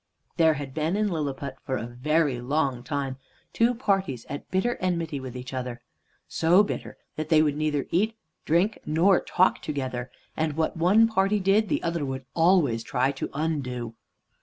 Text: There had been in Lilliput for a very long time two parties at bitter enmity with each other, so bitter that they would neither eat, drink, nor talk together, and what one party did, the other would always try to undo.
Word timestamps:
There 0.37 0.55
had 0.55 0.73
been 0.73 0.95
in 0.97 1.09
Lilliput 1.11 1.57
for 1.61 1.77
a 1.77 1.85
very 1.85 2.39
long 2.41 2.81
time 2.81 3.17
two 3.53 3.75
parties 3.75 4.25
at 4.29 4.49
bitter 4.49 4.75
enmity 4.77 5.19
with 5.19 5.37
each 5.37 5.53
other, 5.53 5.79
so 6.27 6.63
bitter 6.63 6.97
that 7.17 7.29
they 7.29 7.43
would 7.43 7.55
neither 7.55 7.85
eat, 7.91 8.15
drink, 8.43 8.79
nor 8.83 9.21
talk 9.21 9.61
together, 9.61 10.09
and 10.35 10.53
what 10.57 10.75
one 10.75 11.07
party 11.07 11.39
did, 11.39 11.69
the 11.69 11.83
other 11.83 12.03
would 12.03 12.25
always 12.33 12.81
try 12.81 13.11
to 13.11 13.29
undo. 13.35 13.93